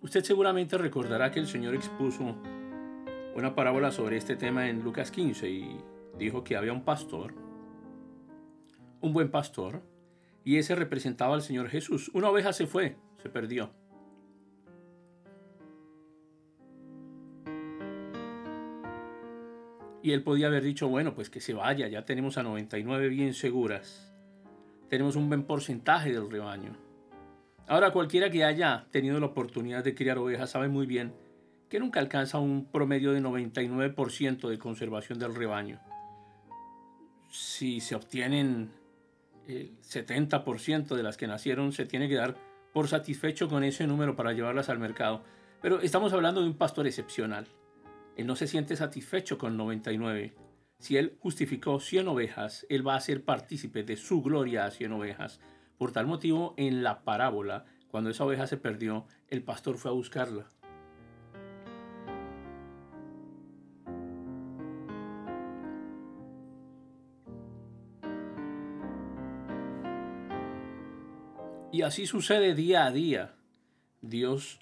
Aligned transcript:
Usted 0.00 0.22
seguramente 0.22 0.78
recordará 0.78 1.30
que 1.32 1.40
el 1.40 1.48
Señor 1.48 1.74
expuso 1.74 2.36
una 3.34 3.54
parábola 3.54 3.90
sobre 3.90 4.16
este 4.16 4.36
tema 4.36 4.68
en 4.68 4.82
Lucas 4.82 5.10
15 5.10 5.50
y 5.50 5.76
dijo 6.18 6.44
que 6.44 6.56
había 6.56 6.72
un 6.72 6.84
pastor, 6.84 7.34
un 9.00 9.12
buen 9.12 9.30
pastor, 9.30 9.82
y 10.44 10.56
ese 10.56 10.76
representaba 10.76 11.34
al 11.34 11.42
Señor 11.42 11.68
Jesús. 11.68 12.10
Una 12.14 12.30
oveja 12.30 12.52
se 12.52 12.66
fue, 12.66 12.96
se 13.20 13.28
perdió. 13.28 13.70
Y 20.00 20.12
él 20.12 20.22
podía 20.22 20.46
haber 20.46 20.62
dicho, 20.62 20.88
bueno, 20.88 21.14
pues 21.14 21.28
que 21.28 21.40
se 21.40 21.54
vaya, 21.54 21.88
ya 21.88 22.04
tenemos 22.04 22.38
a 22.38 22.44
99 22.44 23.08
bien 23.08 23.34
seguras. 23.34 24.14
Tenemos 24.88 25.16
un 25.16 25.28
buen 25.28 25.42
porcentaje 25.42 26.12
del 26.12 26.30
rebaño. 26.30 26.87
Ahora 27.68 27.92
cualquiera 27.92 28.30
que 28.30 28.44
haya 28.44 28.86
tenido 28.90 29.20
la 29.20 29.26
oportunidad 29.26 29.84
de 29.84 29.94
criar 29.94 30.16
ovejas 30.16 30.50
sabe 30.50 30.68
muy 30.68 30.86
bien 30.86 31.12
que 31.68 31.78
nunca 31.78 32.00
alcanza 32.00 32.38
un 32.38 32.64
promedio 32.64 33.12
de 33.12 33.20
99% 33.20 34.48
de 34.48 34.58
conservación 34.58 35.18
del 35.18 35.34
rebaño. 35.34 35.78
Si 37.30 37.80
se 37.80 37.94
obtienen 37.94 38.70
el 39.46 39.78
70% 39.82 40.96
de 40.96 41.02
las 41.02 41.18
que 41.18 41.26
nacieron, 41.26 41.72
se 41.72 41.84
tiene 41.84 42.08
que 42.08 42.14
dar 42.14 42.36
por 42.72 42.88
satisfecho 42.88 43.48
con 43.48 43.64
ese 43.64 43.86
número 43.86 44.16
para 44.16 44.32
llevarlas 44.32 44.70
al 44.70 44.78
mercado. 44.78 45.22
Pero 45.60 45.80
estamos 45.80 46.14
hablando 46.14 46.40
de 46.40 46.46
un 46.46 46.56
pastor 46.56 46.86
excepcional. 46.86 47.46
Él 48.16 48.26
no 48.26 48.34
se 48.34 48.46
siente 48.46 48.76
satisfecho 48.76 49.36
con 49.36 49.58
99. 49.58 50.34
Si 50.78 50.96
él 50.96 51.18
justificó 51.20 51.80
100 51.80 52.08
ovejas, 52.08 52.64
él 52.70 52.86
va 52.86 52.94
a 52.94 53.00
ser 53.00 53.24
partícipe 53.24 53.82
de 53.82 53.96
su 53.96 54.22
gloria 54.22 54.64
a 54.64 54.70
100 54.70 54.92
ovejas. 54.92 55.40
Por 55.78 55.92
tal 55.92 56.06
motivo, 56.06 56.54
en 56.56 56.82
la 56.82 57.04
parábola, 57.04 57.64
cuando 57.88 58.10
esa 58.10 58.24
oveja 58.24 58.46
se 58.46 58.56
perdió, 58.56 59.06
el 59.28 59.42
pastor 59.42 59.78
fue 59.78 59.90
a 59.90 59.94
buscarla. 59.94 60.46
Y 71.70 71.82
así 71.82 72.06
sucede 72.06 72.54
día 72.54 72.86
a 72.86 72.90
día. 72.90 73.36
Dios 74.00 74.58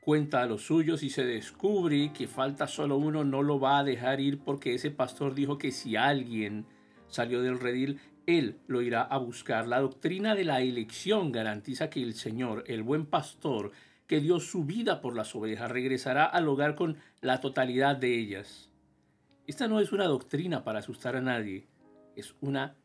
cuenta 0.00 0.42
a 0.42 0.46
los 0.46 0.66
suyos 0.66 1.02
y 1.02 1.10
se 1.10 1.24
descubre 1.24 2.12
que 2.14 2.26
falta 2.26 2.68
solo 2.68 2.96
uno, 2.96 3.22
no 3.24 3.42
lo 3.42 3.60
va 3.60 3.78
a 3.78 3.84
dejar 3.84 4.20
ir 4.20 4.38
porque 4.38 4.74
ese 4.74 4.90
pastor 4.90 5.34
dijo 5.34 5.58
que 5.58 5.72
si 5.72 5.96
alguien 5.96 6.64
salió 7.08 7.42
del 7.42 7.60
redil, 7.60 8.00
él 8.26 8.58
lo 8.66 8.82
irá 8.82 9.02
a 9.02 9.18
buscar. 9.18 9.66
La 9.66 9.80
doctrina 9.80 10.34
de 10.34 10.44
la 10.44 10.60
elección 10.60 11.32
garantiza 11.32 11.90
que 11.90 12.02
el 12.02 12.14
Señor, 12.14 12.64
el 12.66 12.82
buen 12.82 13.06
pastor, 13.06 13.72
que 14.06 14.20
dio 14.20 14.40
su 14.40 14.64
vida 14.64 15.00
por 15.00 15.16
las 15.16 15.34
ovejas, 15.34 15.70
regresará 15.70 16.24
al 16.24 16.48
hogar 16.48 16.74
con 16.74 16.96
la 17.20 17.40
totalidad 17.40 17.96
de 17.96 18.18
ellas. 18.18 18.70
Esta 19.46 19.68
no 19.68 19.80
es 19.80 19.92
una 19.92 20.04
doctrina 20.04 20.64
para 20.64 20.78
asustar 20.78 21.16
a 21.16 21.20
nadie, 21.20 21.66
es 22.16 22.34
una 22.40 22.76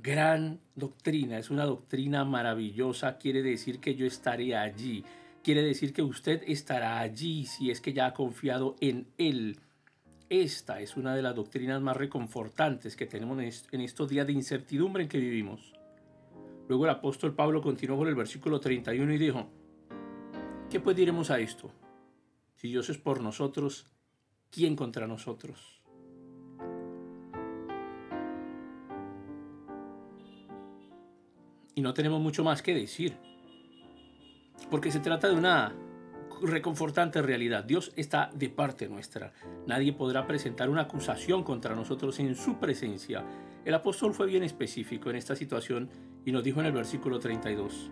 gran 0.00 0.60
doctrina, 0.74 1.38
es 1.38 1.50
una 1.50 1.64
doctrina 1.64 2.24
maravillosa, 2.24 3.16
quiere 3.16 3.42
decir 3.42 3.80
que 3.80 3.94
yo 3.94 4.06
estaré 4.06 4.54
allí, 4.54 5.02
quiere 5.42 5.62
decir 5.62 5.94
que 5.94 6.02
usted 6.02 6.42
estará 6.46 7.00
allí 7.00 7.46
si 7.46 7.70
es 7.70 7.80
que 7.80 7.94
ya 7.94 8.06
ha 8.06 8.14
confiado 8.14 8.76
en 8.80 9.06
Él. 9.16 9.58
Esta 10.28 10.80
es 10.80 10.96
una 10.96 11.14
de 11.14 11.22
las 11.22 11.34
doctrinas 11.34 11.80
más 11.80 11.96
reconfortantes 11.96 12.96
que 12.96 13.06
tenemos 13.06 13.38
en 13.72 13.80
estos 13.80 14.08
días 14.08 14.26
de 14.26 14.32
incertidumbre 14.32 15.02
en 15.02 15.08
que 15.08 15.18
vivimos. 15.18 15.72
Luego 16.68 16.84
el 16.84 16.90
apóstol 16.90 17.34
Pablo 17.34 17.60
continuó 17.60 17.98
con 17.98 18.08
el 18.08 18.14
versículo 18.14 18.58
31 18.58 19.12
y 19.12 19.18
dijo, 19.18 19.48
¿qué 20.70 20.80
pues 20.80 20.96
diremos 20.96 21.30
a 21.30 21.38
esto? 21.38 21.70
Si 22.56 22.68
Dios 22.68 22.88
es 22.88 22.98
por 22.98 23.20
nosotros, 23.20 23.86
¿quién 24.50 24.76
contra 24.76 25.06
nosotros? 25.06 25.74
y 31.74 31.80
no 31.80 31.94
tenemos 31.94 32.20
mucho 32.20 32.44
más 32.44 32.62
que 32.62 32.74
decir. 32.74 33.16
Porque 34.70 34.90
se 34.90 35.00
trata 35.00 35.28
de 35.28 35.34
una 35.34 35.74
reconfortante 36.46 37.22
realidad. 37.22 37.64
Dios 37.64 37.92
está 37.96 38.30
de 38.34 38.48
parte 38.48 38.88
nuestra. 38.88 39.32
Nadie 39.66 39.92
podrá 39.92 40.26
presentar 40.26 40.70
una 40.70 40.82
acusación 40.82 41.42
contra 41.42 41.74
nosotros 41.74 42.18
en 42.20 42.34
su 42.34 42.58
presencia. 42.58 43.24
El 43.64 43.74
apóstol 43.74 44.14
fue 44.14 44.26
bien 44.26 44.42
específico 44.42 45.10
en 45.10 45.16
esta 45.16 45.36
situación 45.36 45.88
y 46.24 46.32
nos 46.32 46.44
dijo 46.44 46.60
en 46.60 46.66
el 46.66 46.72
versículo 46.72 47.18
32, 47.18 47.90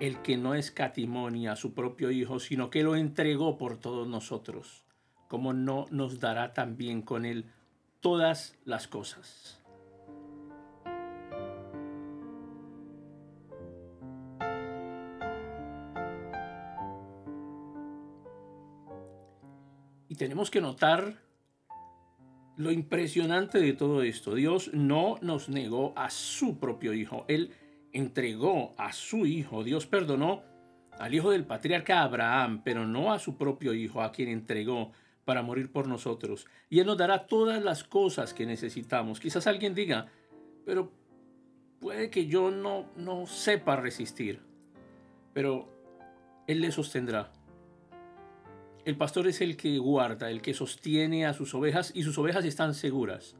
el 0.00 0.22
que 0.22 0.36
no 0.36 0.54
escatimonia 0.54 1.52
a 1.52 1.56
su 1.56 1.74
propio 1.74 2.10
Hijo, 2.10 2.38
sino 2.38 2.70
que 2.70 2.82
lo 2.82 2.96
entregó 2.96 3.58
por 3.58 3.78
todos 3.78 4.08
nosotros, 4.08 4.84
como 5.28 5.52
no 5.52 5.86
nos 5.90 6.20
dará 6.20 6.52
también 6.52 7.02
con 7.02 7.24
él 7.24 7.46
todas 8.00 8.56
las 8.64 8.88
cosas. 8.88 9.63
Y 20.14 20.16
tenemos 20.16 20.48
que 20.48 20.60
notar 20.60 21.16
lo 22.56 22.70
impresionante 22.70 23.58
de 23.58 23.72
todo 23.72 24.04
esto. 24.04 24.36
Dios 24.36 24.70
no 24.72 25.16
nos 25.22 25.48
negó 25.48 25.92
a 25.96 26.08
su 26.08 26.60
propio 26.60 26.94
Hijo. 26.94 27.24
Él 27.26 27.50
entregó 27.92 28.76
a 28.78 28.92
su 28.92 29.26
Hijo. 29.26 29.64
Dios 29.64 29.86
perdonó 29.86 30.44
al 31.00 31.12
Hijo 31.12 31.32
del 31.32 31.44
patriarca 31.44 32.02
Abraham, 32.02 32.62
pero 32.64 32.86
no 32.86 33.12
a 33.12 33.18
su 33.18 33.36
propio 33.36 33.74
Hijo, 33.74 34.02
a 34.02 34.12
quien 34.12 34.28
entregó 34.28 34.92
para 35.24 35.42
morir 35.42 35.72
por 35.72 35.88
nosotros. 35.88 36.46
Y 36.70 36.78
Él 36.78 36.86
nos 36.86 36.96
dará 36.96 37.26
todas 37.26 37.60
las 37.60 37.82
cosas 37.82 38.32
que 38.34 38.46
necesitamos. 38.46 39.18
Quizás 39.18 39.48
alguien 39.48 39.74
diga, 39.74 40.06
pero 40.64 40.92
puede 41.80 42.08
que 42.10 42.26
yo 42.26 42.52
no, 42.52 42.88
no 42.94 43.26
sepa 43.26 43.74
resistir. 43.74 44.42
Pero 45.32 45.68
Él 46.46 46.60
le 46.60 46.70
sostendrá. 46.70 47.32
El 48.84 48.98
pastor 48.98 49.26
es 49.28 49.40
el 49.40 49.56
que 49.56 49.78
guarda, 49.78 50.30
el 50.30 50.42
que 50.42 50.52
sostiene 50.52 51.24
a 51.24 51.32
sus 51.32 51.54
ovejas 51.54 51.90
y 51.94 52.02
sus 52.02 52.18
ovejas 52.18 52.44
están 52.44 52.74
seguras. 52.74 53.34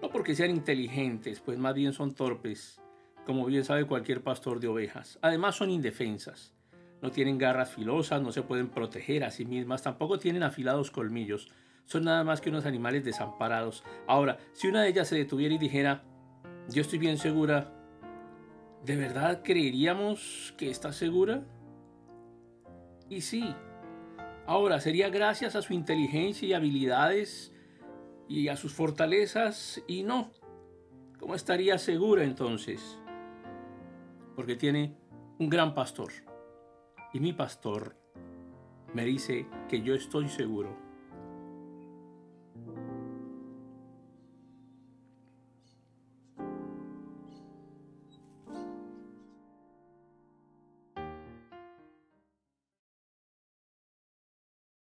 No 0.00 0.08
porque 0.08 0.34
sean 0.34 0.50
inteligentes, 0.50 1.40
pues 1.40 1.58
más 1.58 1.74
bien 1.74 1.92
son 1.92 2.14
torpes, 2.14 2.80
como 3.26 3.44
bien 3.44 3.64
sabe 3.64 3.84
cualquier 3.84 4.22
pastor 4.22 4.60
de 4.60 4.68
ovejas. 4.68 5.18
Además 5.20 5.56
son 5.56 5.68
indefensas. 5.68 6.54
No 7.02 7.10
tienen 7.10 7.36
garras 7.36 7.70
filosas, 7.70 8.22
no 8.22 8.32
se 8.32 8.40
pueden 8.40 8.70
proteger 8.70 9.24
a 9.24 9.30
sí 9.30 9.44
mismas, 9.44 9.82
tampoco 9.82 10.18
tienen 10.18 10.42
afilados 10.42 10.90
colmillos. 10.90 11.48
Son 11.84 12.04
nada 12.04 12.24
más 12.24 12.40
que 12.40 12.48
unos 12.48 12.64
animales 12.64 13.04
desamparados. 13.04 13.84
Ahora, 14.06 14.38
si 14.54 14.68
una 14.68 14.82
de 14.82 14.88
ellas 14.88 15.08
se 15.08 15.16
detuviera 15.16 15.54
y 15.54 15.58
dijera, 15.58 16.02
yo 16.70 16.80
estoy 16.80 16.98
bien 16.98 17.18
segura, 17.18 17.74
¿de 18.86 18.96
verdad 18.96 19.42
creeríamos 19.44 20.54
que 20.56 20.70
está 20.70 20.94
segura? 20.94 21.44
Y 23.10 23.20
sí, 23.20 23.54
Ahora, 24.48 24.80
sería 24.80 25.10
gracias 25.10 25.56
a 25.56 25.60
su 25.60 25.74
inteligencia 25.74 26.48
y 26.48 26.54
habilidades 26.54 27.52
y 28.30 28.48
a 28.48 28.56
sus 28.56 28.72
fortalezas 28.72 29.82
y 29.86 30.04
no. 30.04 30.30
¿Cómo 31.20 31.34
estaría 31.34 31.76
segura 31.76 32.24
entonces? 32.24 32.98
Porque 34.34 34.56
tiene 34.56 34.96
un 35.38 35.50
gran 35.50 35.74
pastor. 35.74 36.12
Y 37.12 37.20
mi 37.20 37.34
pastor 37.34 37.94
me 38.94 39.04
dice 39.04 39.46
que 39.68 39.82
yo 39.82 39.94
estoy 39.94 40.30
seguro 40.30 40.87